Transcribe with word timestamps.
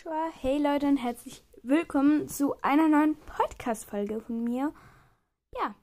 Joshua. 0.00 0.30
Hey 0.40 0.58
Leute 0.58 0.86
und 0.86 0.96
herzlich 0.96 1.44
willkommen 1.62 2.28
zu 2.28 2.54
einer 2.62 2.88
neuen 2.88 3.16
Podcast-Folge 3.16 4.20
von 4.20 4.44
mir. 4.44 4.72
Ja, 5.54 5.74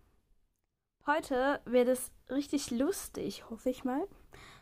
heute 1.05 1.61
wird 1.65 1.87
es 1.87 2.11
richtig 2.29 2.71
lustig, 2.71 3.49
hoffe 3.49 3.69
ich 3.69 3.83
mal. 3.83 4.07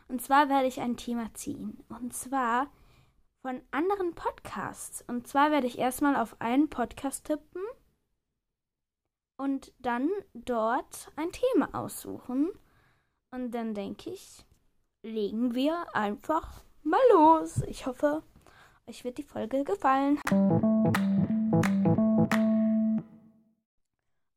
Und 0.08 0.20
zwar 0.20 0.48
werde 0.48 0.66
ich 0.66 0.80
ein 0.80 0.96
Thema 0.96 1.32
ziehen. 1.34 1.82
Und 1.88 2.12
zwar 2.12 2.70
von 3.42 3.62
anderen 3.70 4.14
Podcasts. 4.14 5.02
Und 5.06 5.26
zwar 5.26 5.50
werde 5.50 5.66
ich 5.66 5.78
erstmal 5.78 6.16
auf 6.16 6.40
einen 6.40 6.68
Podcast 6.68 7.26
tippen 7.26 7.62
und 9.38 9.72
dann 9.78 10.10
dort 10.34 11.12
ein 11.16 11.30
Thema 11.32 11.74
aussuchen. 11.74 12.50
Und 13.30 13.52
dann 13.52 13.74
denke 13.74 14.10
ich, 14.10 14.44
legen 15.02 15.54
wir 15.54 15.94
einfach 15.94 16.62
mal 16.82 17.00
los. 17.12 17.62
Ich 17.68 17.86
hoffe, 17.86 18.22
euch 18.88 19.02
wird 19.02 19.18
die 19.18 19.24
Folge 19.24 19.64
gefallen. 19.64 20.20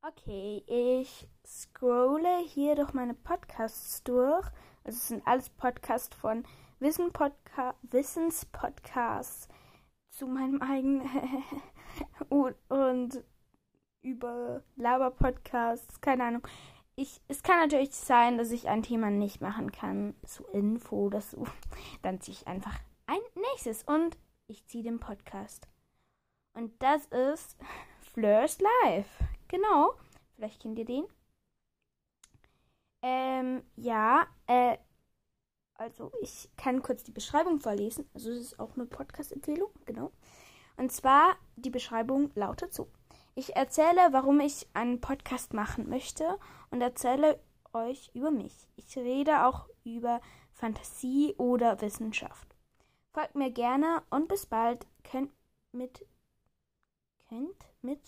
Okay, 0.02 0.64
ich 0.66 1.28
scrolle 1.46 2.40
hier 2.46 2.76
durch 2.76 2.94
meine 2.94 3.14
Podcasts 3.14 4.04
durch. 4.04 4.48
Also 4.84 4.98
es 4.98 5.08
sind 5.10 5.28
alles 5.28 5.50
Podcasts 5.52 6.16
von 6.16 6.44
Wissen 6.80 7.12
Podca 7.12 7.76
Wissenspodcasts 7.84 9.50
zu 10.10 10.26
meinem 10.26 10.62
eigenen 10.64 11.08
und, 12.30 12.56
und 12.70 13.24
über 14.02 14.64
Laber-Podcasts, 14.78 16.02
keine 16.02 16.24
Ahnung. 16.24 16.48
Ich, 16.96 17.22
es 17.28 17.44
kann 17.44 17.60
natürlich 17.60 17.92
sein, 17.92 18.38
dass 18.40 18.52
ich 18.52 18.68
ein 18.68 18.82
Thema 18.82 19.12
nicht 19.12 19.42
machen 19.42 19.72
kann, 19.72 20.16
so 20.26 20.44
Info 20.48 21.06
oder 21.06 21.22
so. 21.22 21.46
Dann 22.02 22.20
ziehe 22.20 22.36
ich 22.36 22.48
einfach 22.48 22.80
ein 23.06 23.20
nächstes 23.36 23.84
und 23.84 24.18
ich 24.50 24.66
ziehe 24.66 24.84
den 24.84 25.00
Podcast. 25.00 25.68
Und 26.54 26.82
das 26.82 27.06
ist 27.06 27.58
Fleurs 28.14 28.60
Live. 28.84 29.08
Genau. 29.48 29.94
Vielleicht 30.36 30.62
kennt 30.62 30.80
ihr 30.80 30.86
den. 30.86 31.06
Ähm, 33.02 33.64
ja, 33.76 34.28
äh, 34.48 34.78
also 35.76 36.12
ich 36.22 36.50
kann 36.58 36.82
kurz 36.82 37.04
die 37.04 37.12
Beschreibung 37.12 37.60
vorlesen. 37.60 38.10
Also 38.14 38.32
es 38.32 38.40
ist 38.40 38.60
auch 38.60 38.76
eine 38.76 38.86
Podcast-Empfehlung, 38.86 39.70
genau. 39.86 40.12
Und 40.76 40.92
zwar, 40.92 41.38
die 41.56 41.70
Beschreibung 41.70 42.32
lautet 42.36 42.74
so. 42.74 42.90
Ich 43.36 43.56
erzähle, 43.56 44.10
warum 44.12 44.40
ich 44.42 44.68
einen 44.74 45.00
Podcast 45.00 45.54
machen 45.54 45.88
möchte 45.88 46.38
und 46.72 46.82
erzähle 46.82 47.40
euch 47.74 48.12
über 48.14 48.32
mich. 48.32 48.68
Ich 48.76 48.98
rede 48.98 49.46
auch 49.46 49.68
über 49.84 50.20
Fantasie 50.52 51.36
oder 51.38 51.80
Wissenschaft. 51.82 52.59
Folgt 53.12 53.36
mir 53.36 53.52
gerne 53.52 54.04
und 54.10 54.28
bis 54.28 54.46
bald. 54.46 54.86
Könnt 55.04 55.32
mit 55.72 56.06
könnt 57.30 57.66
mit 57.82 58.02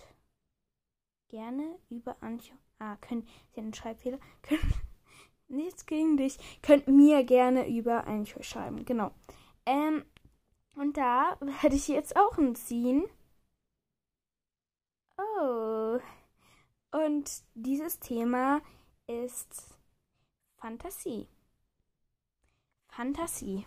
gerne 1.27 1.79
über 1.89 2.17
Ancho. 2.21 2.55
Ah, 2.79 2.95
könnt 2.97 3.27
Sie 3.53 3.61
einen 3.61 3.73
Schreibfehler? 3.73 4.19
Könnt, 4.41 4.61
nichts 5.47 5.85
gegen 5.85 6.17
dich. 6.17 6.37
Könnt 6.63 6.87
mir 6.87 7.23
gerne 7.23 7.69
über 7.69 8.07
Ancho 8.07 8.41
schreiben. 8.41 8.83
Genau. 8.83 9.11
Ähm, 9.65 10.03
und 10.75 10.97
da 10.97 11.37
werde 11.39 11.75
ich 11.75 11.87
jetzt 11.87 12.15
auch 12.15 12.37
ziehen. 12.55 13.05
Oh. 15.17 15.99
Und 16.91 17.43
dieses 17.53 17.99
Thema 17.99 18.61
ist 19.07 19.77
Fantasie. 20.57 21.27
Fantasie. 22.91 23.65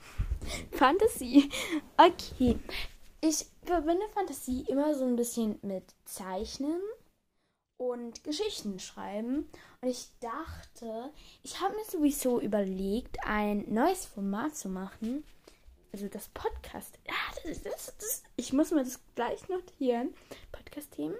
Fantasie. 0.73 1.51
Okay. 1.97 2.59
Ich 3.23 3.47
verbinde 3.63 4.07
Fantasie 4.13 4.67
immer 4.69 4.95
so 4.95 5.05
ein 5.07 5.17
bisschen 5.17 5.59
mit 5.63 5.95
Zeichnen 6.05 6.79
und 7.79 8.23
Geschichten 8.23 8.79
schreiben. 8.79 9.49
Und 9.81 9.89
ich 9.89 10.09
dachte, 10.21 11.11
ich 11.43 11.59
habe 11.61 11.75
mir 11.75 11.85
sowieso 11.87 12.39
überlegt, 12.39 13.17
ein 13.25 13.65
neues 13.73 14.05
Format 14.05 14.57
zu 14.57 14.69
machen. 14.69 15.25
Also 15.91 16.07
das 16.09 16.29
Podcast. 16.29 16.99
Ja, 17.07 17.15
das, 17.45 17.63
das, 17.63 17.97
das, 17.97 18.23
ich 18.37 18.53
muss 18.53 18.73
mir 18.73 18.85
das 18.85 19.01
gleich 19.15 19.49
notieren. 19.49 20.13
Podcast-Themen. 20.53 21.17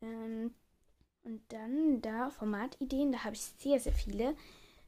Ähm, 0.00 0.54
und 1.22 1.42
dann 1.52 2.00
da 2.00 2.30
Formatideen, 2.30 3.12
da 3.12 3.24
habe 3.24 3.34
ich 3.34 3.42
sehr, 3.42 3.78
sehr 3.78 3.92
viele. 3.92 4.34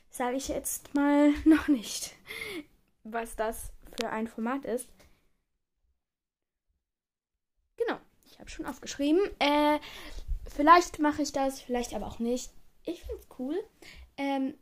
sage 0.08 0.36
ich 0.36 0.48
jetzt 0.48 0.94
mal 0.94 1.32
noch 1.44 1.68
nicht, 1.68 2.14
was 3.02 3.36
das 3.36 3.72
für 4.00 4.08
ein 4.08 4.28
Format 4.28 4.64
ist. 4.64 4.88
Genau, 7.76 7.98
ich 8.24 8.33
habe 8.44 8.50
schon 8.50 8.66
aufgeschrieben. 8.66 9.20
Äh, 9.38 9.80
vielleicht 10.46 10.98
mache 10.98 11.22
ich 11.22 11.32
das, 11.32 11.60
vielleicht 11.60 11.94
aber 11.94 12.06
auch 12.06 12.18
nicht. 12.18 12.52
Ich 12.84 13.02
finde 13.02 13.20
es 13.20 13.28
cool. 13.38 13.56
Ähm, 14.18 14.54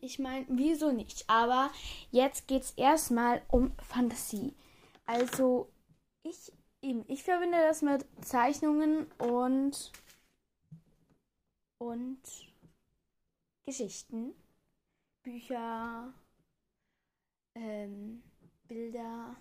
ich 0.00 0.18
meine, 0.18 0.44
wieso 0.48 0.92
nicht? 0.92 1.24
Aber 1.28 1.70
jetzt 2.10 2.46
geht 2.46 2.62
es 2.62 2.72
erstmal 2.72 3.42
um 3.48 3.72
Fantasie. 3.78 4.54
Also, 5.06 5.70
ich 6.22 6.52
eben, 6.82 7.04
ich 7.08 7.22
verbinde 7.22 7.58
das 7.58 7.80
mit 7.80 8.04
Zeichnungen 8.20 9.10
und 9.18 9.90
und 11.78 12.20
Geschichten. 13.64 14.34
Bücher, 15.22 16.12
ähm, 17.54 18.22
Bilder 18.66 19.34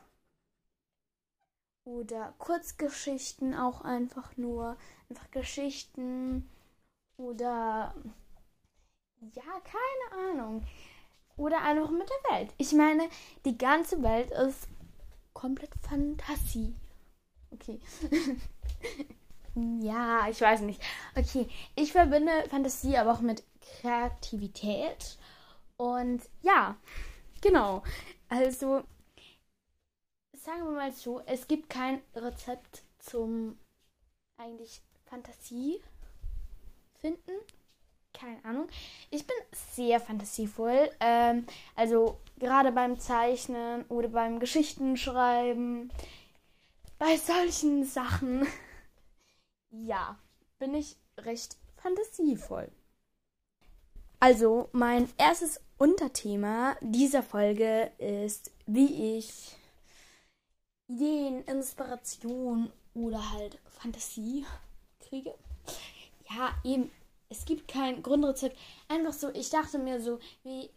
oder 1.87 2.33
Kurzgeschichten 2.37 3.55
auch 3.55 3.81
einfach 3.81 4.35
nur, 4.35 4.75
einfach 5.09 5.31
Geschichten 5.31 6.49
oder 7.15 7.95
ja, 9.33 9.43
keine 9.63 10.29
Ahnung. 10.29 10.63
Oder 11.37 11.61
einfach 11.61 11.89
mit 11.91 12.09
der 12.09 12.31
Welt. 12.31 12.53
Ich 12.57 12.73
meine, 12.73 13.07
die 13.45 13.57
ganze 13.57 14.03
Welt 14.03 14.31
ist 14.31 14.67
komplett 15.33 15.69
Fantasie. 15.87 16.75
Okay. 17.51 17.79
ja, 19.81 20.27
ich 20.29 20.41
weiß 20.41 20.61
nicht. 20.61 20.81
Okay, 21.15 21.47
ich 21.75 21.93
verbinde 21.93 22.31
Fantasie 22.49 22.97
aber 22.97 23.13
auch 23.13 23.21
mit 23.21 23.43
Kreativität 23.79 25.17
und 25.77 26.21
ja, 26.41 26.75
genau. 27.41 27.83
Also, 28.29 28.83
sagen 30.47 30.63
wir 30.63 30.71
mal 30.71 30.93
so, 30.93 31.21
es 31.25 31.45
gibt 31.45 31.69
kein 31.69 32.01
Rezept 32.15 32.83
zum 32.99 33.59
eigentlich 34.37 34.81
Fantasie 35.03 35.81
finden. 36.95 37.31
Keine 38.13 38.43
Ahnung. 38.45 38.69
Ich 39.11 39.27
bin 39.27 39.35
sehr 39.51 39.99
fantasievoll. 39.99 40.89
Ähm, 41.01 41.45
also 41.75 42.21
gerade 42.37 42.71
beim 42.71 42.97
Zeichnen 42.97 43.83
oder 43.89 44.07
beim 44.07 44.39
Geschichtenschreiben. 44.39 45.91
Bei 46.97 47.17
solchen 47.17 47.83
Sachen. 47.83 48.47
ja, 49.69 50.17
bin 50.59 50.73
ich 50.75 50.95
recht 51.17 51.57
fantasievoll. 51.75 52.71
Also, 54.21 54.69
mein 54.71 55.09
erstes 55.17 55.59
Unterthema 55.77 56.77
dieser 56.79 57.21
Folge 57.21 57.91
ist, 57.99 58.51
wie 58.65 59.17
ich 59.17 59.57
Ideen, 60.87 61.43
Inspiration 61.43 62.71
oder 62.93 63.31
halt 63.33 63.59
Fantasie 63.67 64.45
kriege. 64.99 65.33
Ja, 66.29 66.53
eben, 66.63 66.91
es 67.29 67.45
gibt 67.45 67.67
kein 67.67 68.01
Grundrezept. 68.01 68.57
Einfach 68.87 69.13
so, 69.13 69.29
ich 69.33 69.49
dachte 69.49 69.77
mir 69.77 70.01
so, 70.01 70.19
wie 70.43 70.69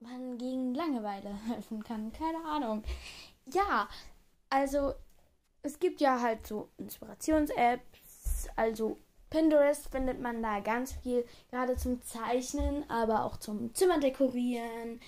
man 0.00 0.38
gegen 0.38 0.74
Langeweile 0.74 1.30
helfen 1.48 1.82
kann. 1.82 2.12
Keine 2.12 2.44
Ahnung. 2.44 2.82
Ja, 3.52 3.88
also 4.50 4.94
es 5.62 5.78
gibt 5.78 6.00
ja 6.00 6.20
halt 6.20 6.46
so 6.46 6.68
Inspirations-Apps, 6.78 8.48
also 8.56 8.98
Pinterest 9.30 9.88
findet 9.90 10.20
man 10.20 10.42
da 10.42 10.60
ganz 10.60 10.92
viel, 10.92 11.26
gerade 11.50 11.76
zum 11.76 12.02
Zeichnen, 12.02 12.88
aber 12.88 13.24
auch 13.24 13.36
zum 13.38 13.74
Zimmer 13.74 13.98
dekorieren. 13.98 15.00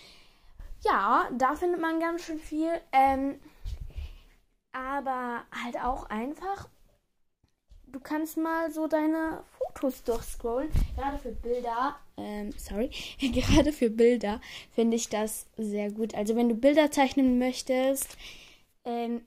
Ja, 0.81 1.29
da 1.33 1.55
findet 1.55 1.81
man 1.81 2.01
ganz 2.01 2.23
schön 2.23 2.39
viel. 2.39 2.81
Ähm, 2.93 3.39
aber 4.77 5.45
halt 5.65 5.81
auch 5.83 6.11
einfach, 6.11 6.69
du 7.87 7.99
kannst 8.01 8.37
mal 8.37 8.71
so 8.71 8.87
deine 8.87 9.43
Fotos 9.59 10.05
durchscrollen. 10.05 10.71
Gerade 10.97 11.19
für 11.19 11.33
Bilder, 11.33 11.97
ähm, 12.19 12.53
sorry, 12.57 12.91
gerade 13.19 13.73
für 13.73 13.91
Bilder 13.91 14.41
finde 14.75 14.97
ich 14.97 15.09
das 15.09 15.47
sehr 15.57 15.91
gut. 15.91 16.15
Also 16.15 16.37
wenn 16.37 16.49
du 16.49 16.55
Bilder 16.55 16.91
zeichnen 16.91 17.39
möchtest, 17.39 18.17
ähm, 18.85 19.23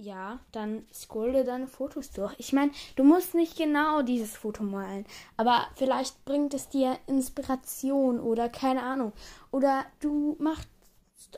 ja, 0.00 0.38
dann 0.52 0.86
scrolle 0.92 1.44
deine 1.44 1.66
Fotos 1.66 2.10
durch. 2.12 2.34
Ich 2.38 2.52
meine, 2.52 2.70
du 2.94 3.02
musst 3.02 3.34
nicht 3.34 3.56
genau 3.56 4.02
dieses 4.02 4.36
Foto 4.36 4.62
malen, 4.62 5.04
aber 5.36 5.66
vielleicht 5.74 6.24
bringt 6.24 6.54
es 6.54 6.68
dir 6.68 6.98
Inspiration 7.08 8.20
oder 8.20 8.48
keine 8.48 8.82
Ahnung. 8.82 9.12
Oder 9.50 9.86
du 10.00 10.36
machst 10.38 10.68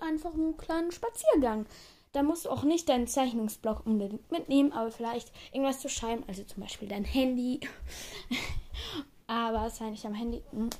einfach 0.01 0.35
einen 0.35 0.57
kleinen 0.59 0.93
Spaziergang. 0.93 1.67
Da 2.13 2.23
musst 2.23 2.45
du 2.45 2.51
auch 2.51 2.65
nicht 2.65 2.89
deinen 2.89 3.07
Zeichnungsblock 3.07 3.87
unbedingt 3.87 4.31
mitnehmen, 4.31 4.73
aber 4.73 4.91
vielleicht 4.91 5.31
irgendwas 5.53 5.81
zu 5.81 5.89
schreiben, 5.89 6.25
also 6.27 6.43
zum 6.43 6.63
Beispiel 6.63 6.89
dein 6.89 7.05
Handy. 7.05 7.61
aber 9.27 9.67
es 9.67 9.77
sei 9.77 9.91
nicht 9.91 10.05
am 10.07 10.15
Handy. 10.15 10.43
Hm. 10.51 10.71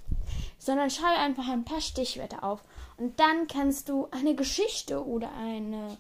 Sondern 0.59 0.91
schreibe 0.91 1.19
einfach 1.19 1.49
ein 1.49 1.65
paar 1.65 1.81
Stichwörter 1.81 2.43
auf. 2.43 2.65
Und 2.97 3.21
dann 3.21 3.47
kannst 3.47 3.89
du 3.89 4.09
eine 4.11 4.35
Geschichte 4.35 5.07
oder 5.07 5.33
eine 5.33 5.97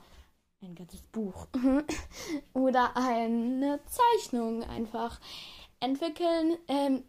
ein 0.62 0.74
ganzes 0.74 1.00
Buch 1.02 1.46
oder 2.52 2.94
eine 2.96 3.80
Zeichnung 3.86 4.62
einfach 4.64 5.20
entwickeln. 5.80 6.58
Ähm, 6.68 7.04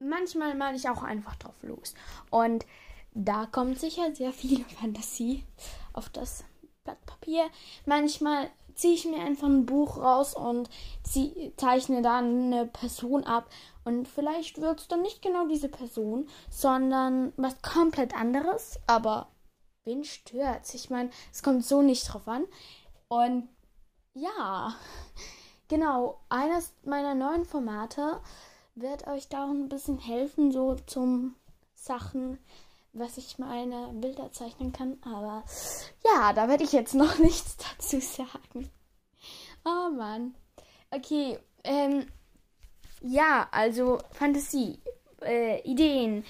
manchmal 0.00 0.54
male 0.54 0.76
ich 0.76 0.88
auch 0.88 1.02
einfach 1.02 1.36
drauf 1.36 1.62
los. 1.62 1.94
Und 2.30 2.66
da 3.12 3.46
kommt 3.46 3.78
sicher 3.78 4.14
sehr 4.14 4.32
viel 4.32 4.64
Fantasie 4.80 5.44
auf 5.92 6.10
das 6.10 6.44
Blatt 6.84 7.04
Papier. 7.06 7.50
Manchmal 7.86 8.50
ziehe 8.74 8.94
ich 8.94 9.04
mir 9.04 9.20
einfach 9.20 9.46
ein 9.48 9.66
Buch 9.66 9.98
raus 9.98 10.34
und 10.34 10.70
zieh, 11.02 11.52
zeichne 11.56 12.02
dann 12.02 12.52
eine 12.52 12.66
Person 12.66 13.24
ab. 13.24 13.50
Und 13.84 14.08
vielleicht 14.08 14.60
wird 14.60 14.80
es 14.80 14.88
dann 14.88 15.02
nicht 15.02 15.22
genau 15.22 15.46
diese 15.46 15.68
Person, 15.68 16.28
sondern 16.48 17.32
was 17.36 17.60
komplett 17.62 18.14
anderes. 18.16 18.80
Aber 18.86 19.28
wen 19.84 20.04
stört's? 20.04 20.74
Ich 20.74 20.90
meine, 20.90 21.10
es 21.32 21.42
kommt 21.42 21.64
so 21.64 21.82
nicht 21.82 22.12
drauf 22.12 22.26
an. 22.26 22.46
Und 23.08 23.48
ja, 24.14 24.74
genau, 25.68 26.20
eines 26.28 26.72
meiner 26.84 27.14
neuen 27.14 27.44
Formate 27.44 28.20
wird 28.74 29.06
euch 29.06 29.28
da 29.28 29.46
ein 29.46 29.68
bisschen 29.68 29.98
helfen, 29.98 30.52
so 30.52 30.76
zum 30.86 31.36
Sachen 31.74 32.38
was 32.92 33.18
ich 33.18 33.38
meine 33.38 33.88
Bilder 33.94 34.32
zeichnen 34.32 34.72
kann. 34.72 34.98
Aber 35.02 35.44
ja, 36.04 36.32
da 36.32 36.48
werde 36.48 36.64
ich 36.64 36.72
jetzt 36.72 36.94
noch 36.94 37.18
nichts 37.18 37.56
dazu 37.56 38.00
sagen. 38.00 38.70
Oh 39.64 39.90
Mann. 39.90 40.34
Okay, 40.90 41.38
ähm, 41.64 42.06
ja, 43.00 43.48
also 43.52 43.98
Fantasie, 44.12 44.80
äh, 45.22 45.60
Ideen. 45.62 46.24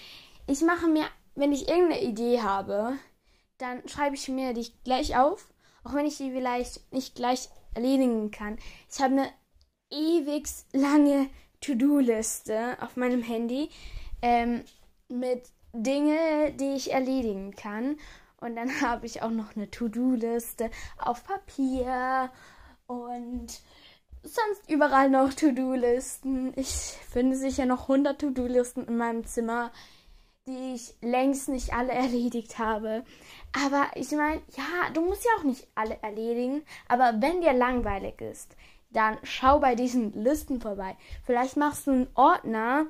Ich 0.47 0.61
mache 0.62 0.89
mir, 0.89 1.05
wenn 1.35 1.53
ich 1.53 1.69
irgendeine 1.69 2.03
Idee 2.03 2.43
habe, 2.43 2.99
dann 3.59 3.87
schreibe 3.89 4.17
ich 4.17 4.29
mir 4.29 4.53
die 4.53 4.73
gleich 4.85 5.17
auf, 5.17 5.53
auch 5.85 5.95
wenn 5.95 6.06
ich 6.06 6.17
die 6.17 6.31
vielleicht 6.31 6.93
nicht 6.93 7.15
gleich 7.15 7.49
erledigen 7.75 8.31
kann. 8.31 8.59
Ich 8.91 9.01
habe 9.01 9.13
eine 9.13 9.33
ewig 9.91 10.49
lange 10.73 11.31
To-Do-Liste 11.61 12.77
auf 12.81 12.97
meinem 12.97 13.23
Handy 13.23 13.71
ähm, 14.23 14.65
mit 15.09 15.43
Dinge, 15.72 16.52
die 16.52 16.75
ich 16.75 16.93
erledigen 16.93 17.55
kann. 17.55 17.96
Und 18.40 18.56
dann 18.56 18.70
habe 18.81 19.06
ich 19.06 19.22
auch 19.22 19.31
noch 19.31 19.56
eine 19.56 19.70
To-Do-Liste 19.70 20.70
auf 20.99 21.25
Papier 21.25 22.31
und 22.87 23.61
sonst 24.22 24.69
überall 24.69 25.11
noch 25.11 25.32
To-Do-Listen. 25.32 26.52
Ich 26.56 26.69
finde 26.69 27.37
sicher 27.37 27.67
noch 27.67 27.82
100 27.82 28.20
To-Do-Listen 28.20 28.87
in 28.87 28.96
meinem 28.96 29.25
Zimmer, 29.26 29.70
die 30.46 30.75
ich 30.75 30.94
längst 31.00 31.49
nicht 31.49 31.72
alle 31.72 31.93
erledigt 31.93 32.58
habe. 32.58 33.05
Aber 33.64 33.87
ich 33.94 34.11
meine, 34.12 34.43
ja, 34.56 34.90
du 34.93 35.02
musst 35.02 35.25
ja 35.25 35.31
auch 35.38 35.44
nicht 35.44 35.67
alle 35.75 35.99
erledigen. 36.02 36.62
Aber 36.88 37.14
wenn 37.20 37.40
dir 37.40 37.52
langweilig 37.52 38.20
ist, 38.20 38.56
dann 38.90 39.19
schau 39.22 39.61
bei 39.61 39.75
diesen 39.75 40.12
Listen 40.12 40.61
vorbei. 40.61 40.96
Vielleicht 41.25 41.56
machst 41.56 41.87
du 41.87 41.93
einen 41.93 42.08
Ordner 42.14 42.87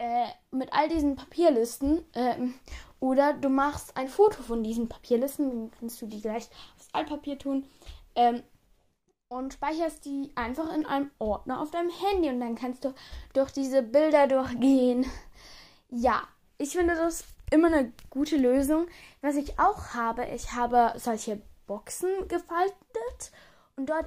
äh, 0.00 0.28
mit 0.50 0.72
all 0.72 0.88
diesen 0.88 1.14
Papierlisten 1.14 2.02
ähm, 2.14 2.54
oder 3.00 3.34
du 3.34 3.50
machst 3.50 3.96
ein 3.98 4.08
Foto 4.08 4.42
von 4.42 4.64
diesen 4.64 4.88
Papierlisten, 4.88 5.50
dann 5.50 5.70
kannst 5.78 6.00
du 6.00 6.06
die 6.06 6.22
gleich 6.22 6.48
aufs 6.76 6.88
Altpapier 6.92 7.38
tun 7.38 7.66
ähm, 8.14 8.42
und 9.28 9.52
speicherst 9.52 10.06
die 10.06 10.32
einfach 10.36 10.74
in 10.74 10.86
einem 10.86 11.10
Ordner 11.18 11.60
auf 11.60 11.70
deinem 11.70 11.90
Handy 11.90 12.30
und 12.30 12.40
dann 12.40 12.54
kannst 12.54 12.84
du 12.84 12.94
durch 13.34 13.52
diese 13.52 13.82
Bilder 13.82 14.26
durchgehen. 14.26 15.04
Ja, 15.90 16.22
ich 16.56 16.70
finde 16.70 16.94
das 16.94 17.24
immer 17.50 17.66
eine 17.66 17.92
gute 18.08 18.36
Lösung. 18.36 18.86
Was 19.20 19.36
ich 19.36 19.58
auch 19.58 19.92
habe, 19.92 20.24
ich 20.26 20.52
habe 20.52 20.94
solche 20.96 21.42
Boxen 21.66 22.26
gefaltet 22.26 23.32
und 23.76 23.90
dort 23.90 24.06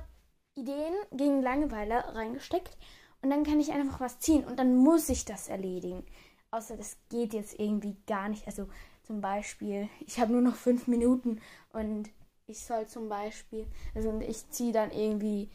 Ideen 0.56 0.96
gegen 1.12 1.42
Langeweile 1.42 2.16
reingesteckt. 2.16 2.78
Und 3.24 3.30
dann 3.30 3.46
kann 3.46 3.62
ich 3.62 3.72
einfach 3.72 4.02
was 4.02 4.20
ziehen 4.20 4.44
und 4.44 4.60
dann 4.60 4.75
muss 4.75 5.08
ich 5.08 5.24
das 5.24 5.48
erledigen. 5.48 6.06
Außer 6.52 6.75
das 6.75 6.98
geht 7.10 7.34
jetzt 7.34 7.58
irgendwie 7.58 7.96
gar 8.06 8.28
nicht. 8.28 8.46
Also 8.46 8.68
zum 9.02 9.22
Beispiel, 9.22 9.90
ich 10.06 10.20
habe 10.20 10.34
nur 10.34 10.42
noch 10.42 10.56
fünf 10.56 10.88
Minuten 10.88 11.40
und 11.72 12.10
ich 12.48 12.60
soll 12.60 12.86
zum 12.86 13.08
Beispiel, 13.08 13.66
also 13.96 14.20
ich 14.20 14.50
ziehe 14.50 14.74
dann 14.74 14.92
irgendwie 14.92 15.50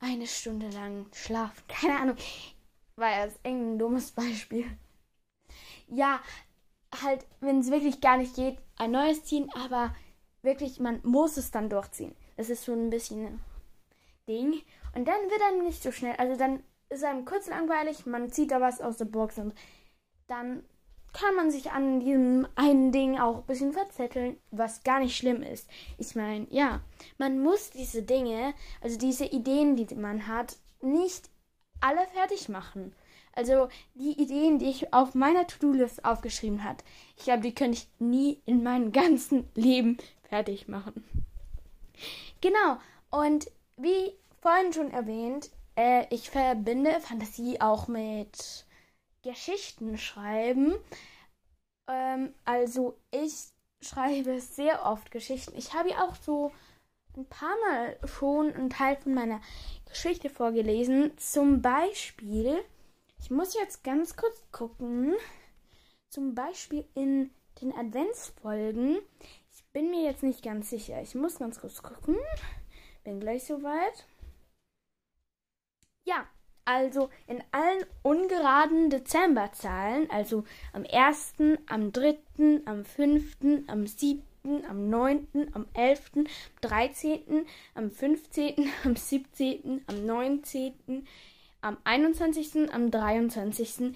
eine 0.00 0.26
Stunde 0.26 0.68
lang 0.70 1.06
schlafen. 1.12 1.62
Keine 1.68 2.00
Ahnung. 2.00 2.16
War 2.96 3.26
das 3.26 3.34
irgendein 3.44 3.78
dummes 3.78 4.10
Beispiel. 4.10 4.66
Ja, 5.86 6.20
halt, 7.00 7.24
wenn 7.38 7.60
es 7.60 7.70
wirklich 7.70 8.00
gar 8.00 8.16
nicht 8.16 8.34
geht, 8.34 8.58
ein 8.76 8.90
neues 8.90 9.22
ziehen, 9.24 9.50
aber 9.54 9.94
wirklich, 10.42 10.80
man 10.80 10.98
muss 11.04 11.36
es 11.36 11.52
dann 11.52 11.70
durchziehen. 11.70 12.16
Das 12.36 12.50
ist 12.50 12.64
so 12.64 12.72
ein 12.72 12.90
bisschen 12.90 13.24
ein 13.24 13.40
Ding. 14.28 14.62
Und 14.96 15.06
dann 15.06 15.30
wird 15.30 15.40
er 15.40 15.62
nicht 15.62 15.80
so 15.80 15.92
schnell, 15.92 16.16
also 16.16 16.36
dann 16.36 16.64
ist 16.94 17.04
einem 17.04 17.24
kurz 17.24 17.48
langweilig, 17.48 18.06
man 18.06 18.30
zieht 18.30 18.50
da 18.50 18.60
was 18.60 18.80
aus 18.80 18.96
der 18.96 19.06
Box 19.06 19.38
und 19.38 19.54
dann 20.26 20.64
kann 21.12 21.36
man 21.36 21.50
sich 21.50 21.70
an 21.70 22.00
diesem 22.00 22.46
einen 22.56 22.90
Ding 22.90 23.18
auch 23.18 23.38
ein 23.38 23.46
bisschen 23.46 23.72
verzetteln, 23.72 24.36
was 24.50 24.82
gar 24.82 24.98
nicht 24.98 25.16
schlimm 25.16 25.42
ist. 25.42 25.68
Ich 25.96 26.16
meine, 26.16 26.46
ja, 26.50 26.80
man 27.18 27.40
muss 27.40 27.70
diese 27.70 28.02
Dinge, 28.02 28.52
also 28.82 28.98
diese 28.98 29.24
Ideen, 29.24 29.76
die 29.76 29.94
man 29.94 30.26
hat, 30.26 30.56
nicht 30.82 31.30
alle 31.80 32.04
fertig 32.08 32.48
machen. 32.48 32.94
Also 33.32 33.68
die 33.94 34.20
Ideen, 34.20 34.58
die 34.58 34.70
ich 34.70 34.92
auf 34.92 35.14
meiner 35.14 35.46
To-Do-List 35.46 36.04
aufgeschrieben 36.04 36.64
habe, 36.64 36.78
ich 37.16 37.24
glaube, 37.24 37.42
die 37.42 37.54
könnte 37.54 37.78
ich 37.78 37.88
nie 37.98 38.40
in 38.44 38.62
meinem 38.62 38.92
ganzen 38.92 39.48
Leben 39.54 39.98
fertig 40.28 40.68
machen. 40.68 41.04
Genau, 42.40 42.78
und 43.10 43.50
wie 43.76 44.12
vorhin 44.40 44.72
schon 44.72 44.90
erwähnt, 44.90 45.50
äh, 45.76 46.06
ich 46.14 46.30
verbinde 46.30 47.00
Fantasie 47.00 47.60
auch 47.60 47.88
mit 47.88 48.66
Geschichten 49.22 49.98
schreiben. 49.98 50.74
Ähm, 51.88 52.34
also 52.44 52.98
ich 53.10 53.32
schreibe 53.80 54.40
sehr 54.40 54.86
oft 54.86 55.10
Geschichten. 55.10 55.56
Ich 55.56 55.74
habe 55.74 55.90
ja 55.90 56.04
auch 56.04 56.14
so 56.16 56.52
ein 57.16 57.26
paar 57.26 57.54
Mal 57.68 57.96
schon 58.06 58.52
einen 58.52 58.70
Teil 58.70 58.96
von 58.96 59.14
meiner 59.14 59.40
Geschichte 59.88 60.30
vorgelesen. 60.30 61.16
Zum 61.16 61.62
Beispiel, 61.62 62.62
ich 63.18 63.30
muss 63.30 63.54
jetzt 63.54 63.84
ganz 63.84 64.16
kurz 64.16 64.42
gucken. 64.50 65.14
Zum 66.08 66.34
Beispiel 66.34 66.84
in 66.94 67.30
den 67.60 67.72
Adventsfolgen. 67.74 68.98
Ich 69.52 69.64
bin 69.72 69.90
mir 69.90 70.04
jetzt 70.04 70.22
nicht 70.22 70.42
ganz 70.42 70.70
sicher. 70.70 71.00
Ich 71.02 71.14
muss 71.14 71.38
ganz 71.38 71.60
kurz 71.60 71.82
gucken. 71.82 72.16
Bin 73.04 73.20
gleich 73.20 73.44
soweit. 73.44 74.06
Ja, 76.06 76.26
also 76.66 77.08
in 77.26 77.42
allen 77.50 77.84
ungeraden 78.02 78.90
Dezemberzahlen, 78.90 80.10
also 80.10 80.44
am 80.72 80.84
1., 80.84 81.34
am 81.66 81.92
3., 81.92 82.18
am 82.66 82.84
5., 82.84 83.36
am 83.66 83.86
7., 83.86 84.22
am 84.68 84.90
9., 84.90 85.28
am 85.52 85.66
11., 85.72 86.12
am 86.16 86.26
13., 86.60 87.46
am 87.74 87.90
15., 87.90 88.70
am 88.84 88.96
17., 88.96 89.82
am 89.86 90.06
19., 90.06 91.06
am 91.62 91.78
21., 91.84 92.70
am 92.70 92.90
23. 92.90 93.94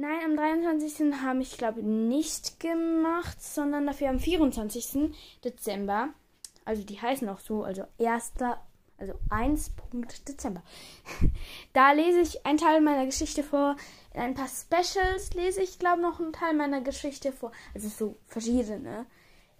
Nein, 0.00 0.20
am 0.24 0.36
23. 0.36 1.12
habe 1.22 1.42
ich 1.42 1.58
glaube 1.58 1.82
nicht 1.82 2.60
gemacht, 2.60 3.42
sondern 3.42 3.86
dafür 3.86 4.08
am 4.08 4.20
24. 4.20 5.12
Dezember. 5.44 6.10
Also 6.64 6.84
die 6.84 7.00
heißen 7.00 7.28
auch 7.28 7.40
so, 7.40 7.64
also 7.64 7.84
1., 7.98 8.32
also 8.98 9.14
1. 9.30 9.72
Dezember. 10.26 10.62
Da 11.72 11.92
lese 11.92 12.20
ich 12.20 12.44
einen 12.44 12.58
Teil 12.58 12.80
meiner 12.80 13.06
Geschichte 13.06 13.42
vor. 13.42 13.76
In 14.12 14.20
ein 14.20 14.34
paar 14.34 14.48
Specials 14.48 15.32
lese 15.34 15.62
ich, 15.62 15.78
glaube 15.78 16.02
noch 16.02 16.18
einen 16.20 16.32
Teil 16.32 16.54
meiner 16.54 16.80
Geschichte 16.80 17.32
vor. 17.32 17.52
Also 17.74 17.88
so 17.88 18.16
verschiedene. 18.26 19.06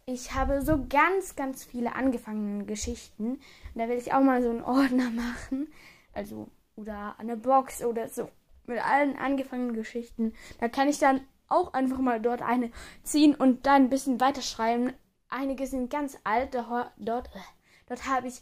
Ich 0.07 0.35
habe 0.35 0.63
so 0.63 0.85
ganz, 0.89 1.37
ganz 1.37 1.65
viele 1.65 1.95
angefangene 1.95 2.65
Geschichten. 2.65 3.33
Und 3.33 3.41
da 3.75 3.89
werde 3.89 4.01
ich 4.01 4.13
auch 4.13 4.23
mal 4.23 4.43
so 4.43 4.51
einen 4.51 4.63
Ordner 4.63 5.11
machen. 5.11 5.69
Also 6.13 6.49
oder 6.77 7.15
eine 7.19 7.37
Box 7.37 7.85
oder 7.85 8.09
so. 8.09 8.29
Mit 8.67 8.85
allen 8.85 9.17
angefangenen 9.17 9.75
Geschichten. 9.75 10.33
Da 10.61 10.69
kann 10.69 10.89
ich 10.89 10.99
dann 10.99 11.21
auch 11.49 11.73
einfach 11.73 11.99
mal 11.99 12.21
dort 12.21 12.43
eine 12.43 12.71
ziehen 13.03 13.35
und 13.35 13.67
dann 13.67 13.85
ein 13.85 13.91
bisschen 13.91 14.21
weiterschreiben. 14.21 14.93
Einige 15.29 15.67
sind 15.67 15.91
ganz 15.91 16.19
alt. 16.25 16.55
Dort, 16.55 17.29
äh, 17.35 17.41
dort 17.87 18.07
habe 18.07 18.29
ich 18.29 18.41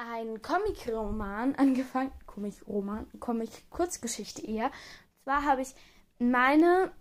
einen 0.00 0.40
Comic-Roman 0.40 1.54
angefangen. 1.56 2.12
Comic-Roman, 2.26 3.06
Comic-Kurzgeschichte 3.20 4.46
eher. 4.46 4.66
Und 4.66 5.24
zwar 5.24 5.44
habe 5.44 5.62
ich 5.62 5.74
meine, 6.18 6.92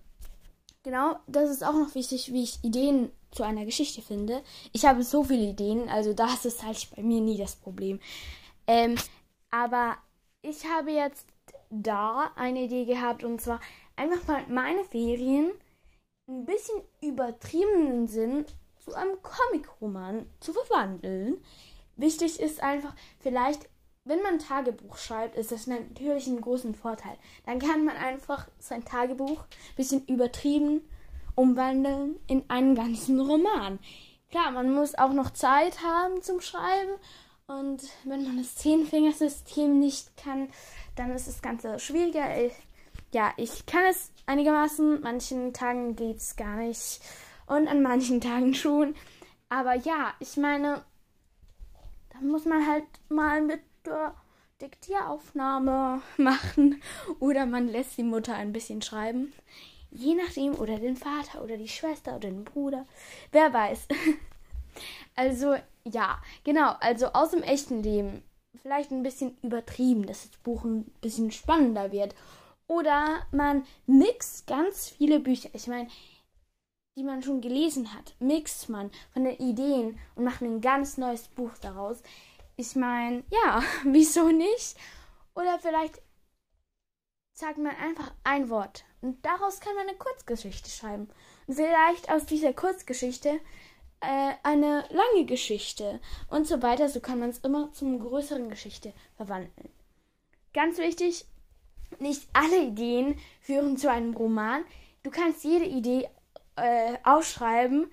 genau, 0.83 1.17
das 1.27 1.49
ist 1.49 1.63
auch 1.63 1.73
noch 1.73 1.95
wichtig, 1.95 2.33
wie 2.33 2.43
ich 2.43 2.63
Ideen 2.63 3.11
zu 3.31 3.43
einer 3.43 3.65
Geschichte 3.65 4.01
finde. 4.01 4.43
Ich 4.73 4.85
habe 4.85 5.03
so 5.03 5.23
viele 5.23 5.49
Ideen, 5.49 5.87
also 5.89 6.13
das 6.13 6.45
ist 6.45 6.63
halt 6.63 6.89
bei 6.95 7.03
mir 7.03 7.21
nie 7.21 7.37
das 7.37 7.55
Problem. 7.55 7.99
Ähm, 8.67 8.95
aber 9.51 9.97
ich 10.41 10.65
habe 10.65 10.91
jetzt 10.91 11.27
da 11.69 12.31
eine 12.35 12.63
Idee 12.63 12.85
gehabt 12.85 13.23
und 13.23 13.39
zwar 13.39 13.59
einfach 13.95 14.27
mal 14.27 14.45
meine 14.47 14.83
Ferien 14.83 15.51
ein 16.27 16.45
bisschen 16.45 16.81
übertriebenen 17.01 18.07
Sinn 18.07 18.45
zu 18.79 18.93
einem 18.93 19.21
Comic-Roman 19.21 20.25
zu 20.39 20.53
verwandeln. 20.53 21.43
Wichtig 21.99 22.39
ist 22.39 22.63
einfach, 22.63 22.95
vielleicht, 23.19 23.67
wenn 24.05 24.21
man 24.21 24.35
ein 24.35 24.39
Tagebuch 24.39 24.97
schreibt, 24.97 25.35
ist 25.35 25.51
das 25.51 25.67
natürlich 25.67 26.27
einen 26.27 26.39
großen 26.39 26.73
Vorteil. 26.73 27.17
Dann 27.45 27.59
kann 27.59 27.83
man 27.83 27.97
einfach 27.97 28.47
sein 28.57 28.85
Tagebuch 28.85 29.41
ein 29.41 29.75
bisschen 29.75 30.05
übertrieben 30.05 30.81
umwandeln 31.35 32.17
in 32.27 32.43
einen 32.49 32.75
ganzen 32.75 33.19
Roman. 33.19 33.79
Klar, 34.31 34.51
man 34.51 34.73
muss 34.73 34.95
auch 34.95 35.11
noch 35.11 35.31
Zeit 35.31 35.83
haben 35.83 36.21
zum 36.21 36.39
Schreiben. 36.39 36.91
Und 37.47 37.81
wenn 38.05 38.23
man 38.23 38.37
das 38.37 38.55
Zehnfingersystem 38.55 39.79
nicht 39.79 40.15
kann, 40.15 40.49
dann 40.95 41.11
ist 41.11 41.27
das 41.27 41.41
Ganze 41.41 41.79
schwieriger. 41.79 42.45
Ich, 42.45 42.53
ja, 43.11 43.33
ich 43.37 43.65
kann 43.65 43.83
es 43.89 44.11
einigermaßen. 44.25 45.01
Manchen 45.01 45.51
Tagen 45.53 45.95
geht 45.95 46.17
es 46.17 46.35
gar 46.37 46.57
nicht. 46.57 47.01
Und 47.47 47.67
an 47.67 47.81
manchen 47.81 48.21
Tagen 48.21 48.53
schon. 48.53 48.95
Aber 49.49 49.73
ja, 49.73 50.13
ich 50.19 50.37
meine, 50.37 50.83
da 52.19 52.25
muss 52.25 52.45
man 52.45 52.65
halt 52.65 52.85
mal 53.09 53.41
mit 53.41 53.61
der 53.85 54.13
Diktieraufnahme 54.61 56.01
machen. 56.17 56.81
Oder 57.19 57.45
man 57.45 57.67
lässt 57.67 57.97
die 57.97 58.03
Mutter 58.03 58.35
ein 58.35 58.53
bisschen 58.53 58.81
schreiben. 58.81 59.33
Je 59.91 60.15
nachdem, 60.15 60.55
oder 60.55 60.77
den 60.77 60.95
Vater 60.95 61.43
oder 61.43 61.57
die 61.57 61.67
Schwester 61.67 62.11
oder 62.11 62.29
den 62.29 62.43
Bruder. 62.43 62.85
Wer 63.31 63.53
weiß. 63.53 63.87
also, 65.15 65.55
ja, 65.83 66.21
genau. 66.43 66.73
Also 66.79 67.07
aus 67.07 67.31
dem 67.31 67.43
echten 67.43 67.81
Leben. 67.81 68.23
Vielleicht 68.61 68.91
ein 68.91 69.03
bisschen 69.03 69.37
übertrieben, 69.41 70.05
dass 70.05 70.29
das 70.29 70.37
Buch 70.41 70.63
ein 70.63 70.85
bisschen 71.01 71.31
spannender 71.31 71.91
wird. 71.91 72.13
Oder 72.67 73.25
man 73.31 73.63
mixt 73.87 74.45
ganz 74.45 74.89
viele 74.89 75.19
Bücher. 75.19 75.49
Ich 75.53 75.67
meine, 75.67 75.87
die 76.99 77.05
man 77.05 77.23
schon 77.23 77.39
gelesen 77.39 77.93
hat, 77.93 78.13
mixt 78.19 78.67
man 78.67 78.91
von 79.13 79.23
den 79.23 79.37
Ideen 79.37 79.97
und 80.15 80.25
macht 80.25 80.41
ein 80.41 80.59
ganz 80.59 80.97
neues 80.97 81.29
Buch 81.29 81.51
daraus. 81.61 82.03
Ich 82.57 82.75
meine, 82.75 83.23
ja, 83.31 83.63
wieso 83.85 84.29
nicht? 84.29 84.75
Oder 85.33 85.59
vielleicht 85.59 86.01
sagt 87.31 87.57
man 87.57 87.73
einfach 87.77 88.11
ein 88.25 88.49
Wort 88.49 88.83
und 88.99 89.25
daraus 89.25 89.61
kann 89.61 89.75
man 89.75 89.87
eine 89.87 89.97
Kurzgeschichte 89.97 90.69
schreiben. 90.69 91.09
Und 91.47 91.55
vielleicht 91.55 92.11
aus 92.11 92.25
dieser 92.25 92.51
Kurzgeschichte 92.51 93.39
äh, 94.01 94.33
eine 94.43 94.83
lange 94.89 95.25
Geschichte 95.25 96.01
und 96.29 96.47
so 96.47 96.61
weiter. 96.61 96.89
So 96.89 96.99
kann 96.99 97.19
man 97.19 97.29
es 97.29 97.39
immer 97.39 97.71
zum 97.71 98.01
größeren 98.01 98.49
Geschichte 98.49 98.91
verwandeln. 99.15 99.69
Ganz 100.53 100.79
wichtig, 100.79 101.25
nicht 101.99 102.27
alle 102.33 102.61
Ideen 102.61 103.17
führen 103.39 103.77
zu 103.77 103.89
einem 103.89 104.13
Roman. 104.13 104.65
Du 105.03 105.11
kannst 105.11 105.45
jede 105.45 105.65
Idee 105.65 106.09
äh, 106.61 106.97
ausschreiben, 107.03 107.91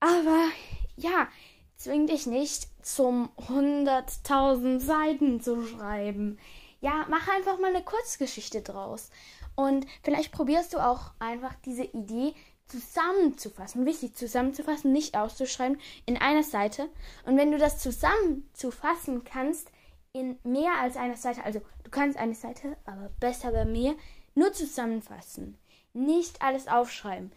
aber 0.00 0.48
ja, 0.96 1.28
zwing 1.76 2.06
dich 2.06 2.26
nicht 2.26 2.68
zum 2.82 3.30
100.000 3.48 4.80
Seiten 4.80 5.40
zu 5.40 5.64
schreiben. 5.66 6.38
Ja, 6.80 7.06
mach 7.08 7.28
einfach 7.28 7.58
mal 7.58 7.74
eine 7.74 7.84
Kurzgeschichte 7.84 8.62
draus. 8.62 9.10
Und 9.54 9.86
vielleicht 10.02 10.32
probierst 10.32 10.74
du 10.74 10.78
auch 10.78 11.12
einfach 11.18 11.54
diese 11.64 11.84
Idee 11.84 12.34
zusammenzufassen. 12.66 13.84
Wichtig, 13.86 14.16
zusammenzufassen, 14.16 14.92
nicht 14.92 15.16
auszuschreiben, 15.16 15.78
in 16.06 16.16
einer 16.16 16.42
Seite. 16.42 16.88
Und 17.26 17.36
wenn 17.36 17.52
du 17.52 17.58
das 17.58 17.78
zusammenzufassen 17.78 19.24
kannst, 19.24 19.70
in 20.12 20.38
mehr 20.42 20.74
als 20.80 20.96
einer 20.96 21.16
Seite, 21.16 21.44
also 21.44 21.60
du 21.84 21.90
kannst 21.90 22.18
eine 22.18 22.34
Seite, 22.34 22.76
aber 22.84 23.10
besser 23.20 23.52
bei 23.52 23.64
mir, 23.64 23.96
nur 24.34 24.52
zusammenfassen. 24.52 25.58
Nicht 25.94 26.40
alles 26.42 26.68
aufschreiben. 26.68 27.32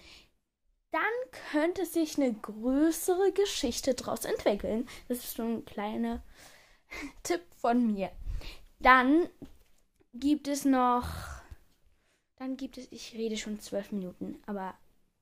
Dann 0.96 1.42
könnte 1.52 1.86
sich 1.86 2.18
eine 2.18 2.34
größere 2.34 3.34
Geschichte 3.34 3.94
daraus 3.96 4.24
entwickeln. 4.24 4.88
Das 5.10 5.18
ist 5.20 5.36
so 5.36 5.44
ein 5.44 5.66
kleiner 5.66 6.24
Tipp 7.24 7.42
von 7.58 7.86
mir. 7.86 8.12
Dann 8.80 9.28
gibt 10.14 10.48
es 10.48 10.64
noch 10.64 11.06
dann 12.38 12.58
gibt 12.58 12.78
es, 12.78 12.88
ich 12.92 13.14
rede 13.14 13.38
schon 13.38 13.60
zwölf 13.60 13.92
Minuten, 13.92 14.42
aber 14.46 14.76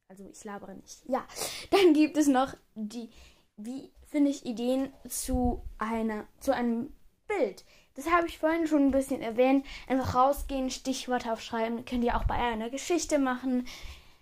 also 0.07 0.27
ich 0.31 0.43
labere 0.43 0.75
nicht. 0.75 1.07
Ja, 1.07 1.25
dann 1.71 1.93
gibt 1.93 2.17
es 2.17 2.27
noch 2.27 2.55
die, 2.75 3.09
wie 3.57 3.91
finde 4.07 4.31
ich 4.31 4.45
Ideen 4.45 4.91
zu 5.07 5.63
einer, 5.77 6.27
zu 6.39 6.53
einem 6.53 6.93
Bild. 7.27 7.65
Das 7.95 8.09
habe 8.09 8.27
ich 8.27 8.39
vorhin 8.39 8.67
schon 8.67 8.87
ein 8.87 8.91
bisschen 8.91 9.21
erwähnt. 9.21 9.65
Einfach 9.87 10.15
rausgehen, 10.15 10.71
Stichworte 10.71 11.31
aufschreiben. 11.31 11.85
Könnt 11.85 12.03
ihr 12.03 12.17
auch 12.17 12.25
bei 12.25 12.35
einer 12.35 12.71
Geschichte 12.71 13.19
machen. 13.19 13.67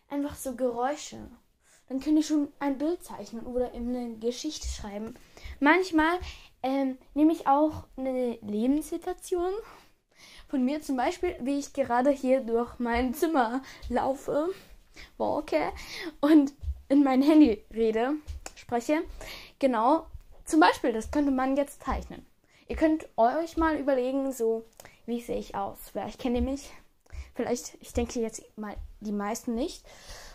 Einfach 0.10 0.36
so 0.36 0.56
Geräusche. 0.56 1.30
Dann 1.92 2.00
könnt 2.00 2.16
ihr 2.16 2.24
schon 2.24 2.48
ein 2.60 2.78
Bild 2.78 3.04
zeichnen 3.04 3.46
oder 3.46 3.74
eine 3.74 4.16
Geschichte 4.16 4.66
schreiben. 4.66 5.14
Manchmal 5.60 6.20
ähm, 6.64 6.98
nehme 7.16 7.34
ich 7.34 7.48
auch 7.48 7.84
eine 7.98 8.38
Lebenssituation 8.42 9.52
von 10.48 10.64
mir 10.64 10.82
zum 10.82 10.96
Beispiel, 10.96 11.36
wie 11.42 11.60
ich 11.60 11.74
gerade 11.74 12.10
hier 12.10 12.40
durch 12.40 12.80
mein 12.80 13.14
Zimmer 13.14 13.62
laufe, 13.90 14.54
walke 15.18 15.74
und 16.22 16.54
in 16.88 17.04
mein 17.04 17.22
Handy 17.22 17.62
rede, 17.74 18.14
spreche. 18.56 19.02
Genau, 19.60 20.08
zum 20.46 20.62
Beispiel, 20.62 20.94
das 20.94 21.12
könnte 21.12 21.32
man 21.32 21.58
jetzt 21.58 21.84
zeichnen. 21.84 22.26
Ihr 22.70 22.78
könnt 22.78 23.10
euch 23.18 23.58
mal 23.58 23.76
überlegen, 23.76 24.32
so, 24.32 24.64
wie 25.06 25.20
sehe 25.20 25.40
ich 25.40 25.56
aus? 25.56 25.90
Vielleicht 25.92 26.22
kennt 26.22 26.38
ihr 26.38 26.42
mich. 26.42 26.72
Vielleicht, 27.42 27.76
ich 27.82 27.92
denke 27.92 28.20
jetzt 28.20 28.44
mal 28.56 28.76
die 29.00 29.12
meisten 29.12 29.56
nicht. 29.56 29.84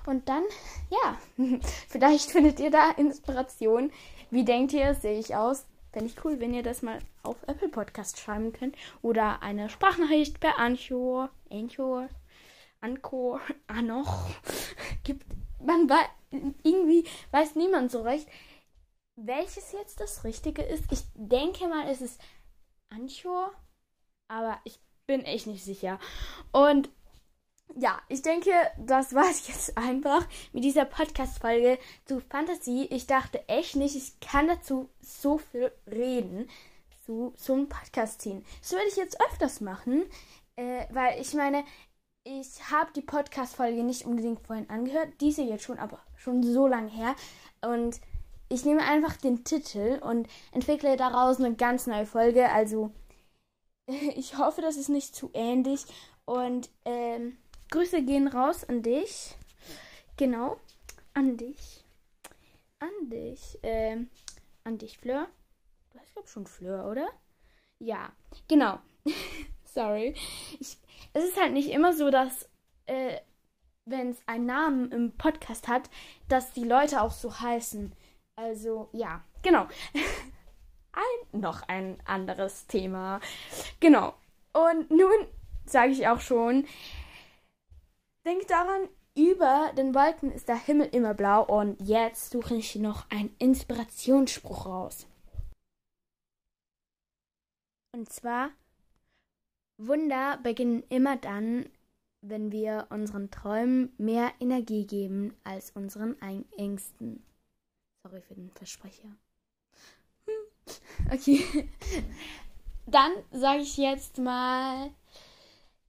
Und 0.06 0.28
dann, 0.28 0.42
ja, 0.90 1.16
vielleicht 1.88 2.32
findet 2.32 2.58
ihr 2.58 2.72
da 2.72 2.90
Inspiration. 2.90 3.92
Wie 4.30 4.44
denkt 4.44 4.72
ihr, 4.72 4.92
sehe 4.94 5.20
ich 5.20 5.36
aus? 5.36 5.66
Fände 5.92 6.08
ich 6.08 6.24
cool, 6.24 6.40
wenn 6.40 6.52
ihr 6.52 6.64
das 6.64 6.82
mal 6.82 6.98
auf 7.22 7.36
Apple 7.46 7.68
Podcast 7.68 8.18
schreiben 8.18 8.52
könnt. 8.52 8.74
Oder 9.02 9.40
eine 9.40 9.68
Sprachnachricht 9.68 10.40
per 10.40 10.58
Anchor, 10.58 11.30
Anchor, 11.48 12.08
Anchor, 12.80 13.40
Anoch. 13.68 14.26
Gibt, 15.04 15.24
man 15.60 15.88
weiß, 15.88 16.08
irgendwie 16.64 17.04
weiß 17.30 17.54
niemand 17.54 17.92
so 17.92 18.02
recht, 18.02 18.28
welches 19.14 19.70
jetzt 19.70 20.00
das 20.00 20.24
Richtige 20.24 20.62
ist. 20.62 20.90
Ich 20.90 21.02
denke 21.14 21.68
mal, 21.68 21.88
es 21.88 22.00
ist 22.00 22.20
Anchor, 22.90 23.52
aber 24.26 24.58
ich 24.64 24.80
bin 25.06 25.24
echt 25.24 25.46
nicht 25.46 25.64
sicher. 25.64 25.98
Und 26.52 26.90
ja, 27.74 27.98
ich 28.08 28.22
denke, 28.22 28.50
das 28.78 29.14
war 29.14 29.28
es 29.30 29.48
jetzt 29.48 29.76
einfach 29.78 30.26
mit 30.52 30.64
dieser 30.64 30.84
Podcast-Folge 30.84 31.78
zu 32.04 32.20
Fantasie. 32.20 32.86
Ich 32.90 33.06
dachte 33.06 33.46
echt 33.48 33.76
nicht, 33.76 33.96
ich 33.96 34.18
kann 34.20 34.48
dazu 34.48 34.88
so 35.00 35.38
viel 35.38 35.72
reden, 35.86 36.48
zu 37.04 37.32
so 37.36 37.54
einem 37.54 37.68
Podcast 37.68 38.20
ziehen. 38.20 38.44
Das 38.60 38.72
werde 38.72 38.88
ich 38.88 38.96
jetzt 38.96 39.20
öfters 39.20 39.60
machen, 39.60 40.04
äh, 40.56 40.86
weil 40.90 41.20
ich 41.20 41.34
meine, 41.34 41.64
ich 42.24 42.70
habe 42.70 42.90
die 42.94 43.02
Podcast-Folge 43.02 43.84
nicht 43.84 44.04
unbedingt 44.04 44.40
vorhin 44.40 44.68
angehört, 44.68 45.10
diese 45.20 45.42
jetzt 45.42 45.64
schon, 45.64 45.78
aber 45.78 46.00
schon 46.16 46.42
so 46.42 46.66
lange 46.66 46.90
her. 46.90 47.14
Und 47.60 48.00
ich 48.48 48.64
nehme 48.64 48.82
einfach 48.82 49.16
den 49.16 49.44
Titel 49.44 50.00
und 50.02 50.28
entwickle 50.50 50.96
daraus 50.96 51.38
eine 51.38 51.54
ganz 51.54 51.86
neue 51.86 52.06
Folge. 52.06 52.48
Also, 52.50 52.90
ich 54.16 54.36
hoffe, 54.38 54.62
das 54.62 54.76
ist 54.76 54.88
nicht 54.88 55.14
zu 55.14 55.30
ähnlich. 55.34 55.84
Und, 56.24 56.70
ähm, 56.84 57.38
Grüße 57.70 58.02
gehen 58.02 58.28
raus 58.28 58.64
an 58.64 58.82
dich. 58.82 59.34
Genau. 60.16 60.58
An 61.14 61.36
dich. 61.36 61.84
An 62.78 63.10
dich. 63.10 63.58
Ähm, 63.62 64.10
an 64.64 64.78
dich, 64.78 64.98
Fleur. 64.98 65.28
Du 65.90 65.98
heißt, 65.98 66.12
glaube 66.12 66.28
schon 66.28 66.46
Fleur, 66.46 66.88
oder? 66.90 67.08
Ja, 67.78 68.12
genau. 68.48 68.78
Sorry. 69.64 70.14
Ich, 70.60 70.78
es 71.12 71.24
ist 71.24 71.40
halt 71.40 71.52
nicht 71.52 71.70
immer 71.70 71.92
so, 71.92 72.10
dass, 72.10 72.48
äh, 72.86 73.20
wenn 73.84 74.10
es 74.10 74.18
einen 74.26 74.46
Namen 74.46 74.90
im 74.92 75.16
Podcast 75.16 75.68
hat, 75.68 75.90
dass 76.28 76.52
die 76.52 76.64
Leute 76.64 77.02
auch 77.02 77.12
so 77.12 77.40
heißen. 77.40 77.94
Also, 78.36 78.88
ja, 78.92 79.24
genau. 79.42 79.66
ein, 80.96 81.40
noch 81.40 81.62
ein 81.68 81.98
anderes 82.04 82.66
Thema. 82.66 83.20
Genau. 83.78 84.14
Und 84.52 84.90
nun 84.90 85.26
sage 85.66 85.92
ich 85.92 86.08
auch 86.08 86.20
schon, 86.20 86.66
denk 88.24 88.46
daran, 88.48 88.88
über 89.16 89.72
den 89.76 89.94
Wolken 89.94 90.30
ist 90.30 90.48
der 90.48 90.58
Himmel 90.58 90.88
immer 90.88 91.14
blau 91.14 91.42
und 91.44 91.80
jetzt 91.80 92.30
suche 92.30 92.56
ich 92.56 92.76
noch 92.76 93.10
einen 93.10 93.34
Inspirationsspruch 93.38 94.66
raus. 94.66 95.06
Und 97.94 98.10
zwar, 98.10 98.50
Wunder 99.78 100.38
beginnen 100.42 100.82
immer 100.90 101.16
dann, 101.16 101.70
wenn 102.20 102.52
wir 102.52 102.88
unseren 102.90 103.30
Träumen 103.30 103.94
mehr 103.96 104.32
Energie 104.38 104.86
geben 104.86 105.34
als 105.44 105.70
unseren 105.70 106.20
Ängsten. 106.20 107.24
Sorry 108.02 108.20
für 108.20 108.34
den 108.34 108.50
Versprecher. 108.50 109.08
Okay. 111.12 111.68
Dann 112.86 113.12
sage 113.30 113.60
ich 113.60 113.76
jetzt 113.76 114.18
mal 114.18 114.90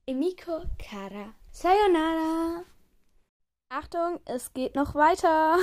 Emiko 0.06 0.62
Kara. 0.78 1.34
Sayonara. 1.50 2.64
Achtung, 3.68 4.20
es 4.24 4.52
geht 4.52 4.74
noch 4.74 4.94
weiter. 4.94 5.58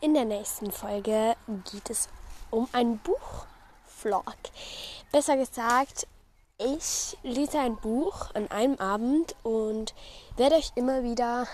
In 0.00 0.14
der 0.14 0.24
nächsten 0.24 0.70
Folge 0.70 1.34
geht 1.70 1.90
es 1.90 2.08
um 2.50 2.68
ein 2.72 2.98
Buchvlog. 2.98 4.36
Besser 5.10 5.36
gesagt, 5.36 6.06
ich 6.58 7.16
lese 7.22 7.58
ein 7.58 7.76
Buch 7.76 8.34
an 8.34 8.50
einem 8.50 8.76
Abend 8.76 9.34
und 9.42 9.94
werde 10.36 10.56
euch 10.56 10.72
immer 10.74 11.02
wieder 11.02 11.46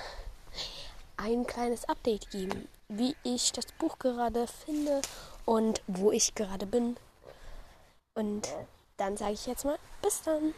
ein 1.17 1.47
kleines 1.47 1.89
Update 1.89 2.31
geben, 2.31 2.69
wie 2.89 3.15
ich 3.23 3.53
das 3.53 3.67
Buch 3.79 3.99
gerade 3.99 4.47
finde 4.47 5.03
und 5.45 5.83
wo 5.87 6.11
ich 6.11 6.35
gerade 6.35 6.67
bin. 6.67 6.97
Und 8.15 8.49
dann 8.97 9.17
sage 9.17 9.33
ich 9.33 9.47
jetzt 9.47 9.65
mal, 9.65 9.79
bis 10.03 10.23
dann. 10.23 10.55